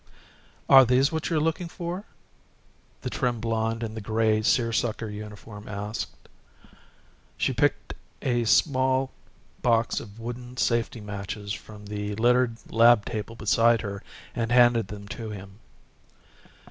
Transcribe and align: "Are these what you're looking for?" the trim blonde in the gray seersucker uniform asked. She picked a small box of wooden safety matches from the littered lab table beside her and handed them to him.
"Are 0.67 0.83
these 0.83 1.11
what 1.11 1.29
you're 1.29 1.39
looking 1.39 1.67
for?" 1.67 2.05
the 3.01 3.09
trim 3.11 3.39
blonde 3.39 3.83
in 3.83 3.93
the 3.93 4.01
gray 4.01 4.41
seersucker 4.41 5.07
uniform 5.09 5.67
asked. 5.67 6.27
She 7.37 7.53
picked 7.53 7.93
a 8.19 8.45
small 8.45 9.11
box 9.61 9.99
of 9.99 10.19
wooden 10.19 10.57
safety 10.57 11.01
matches 11.01 11.53
from 11.53 11.85
the 11.85 12.15
littered 12.15 12.57
lab 12.71 13.05
table 13.05 13.35
beside 13.35 13.81
her 13.81 14.01
and 14.33 14.51
handed 14.51 14.87
them 14.87 15.07
to 15.09 15.29
him. 15.29 15.59